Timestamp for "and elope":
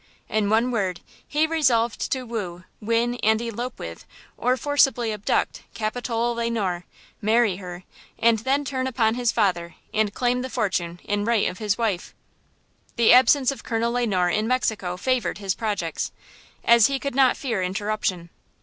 3.21-3.77